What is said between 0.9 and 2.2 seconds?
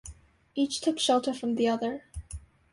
shelter from the other.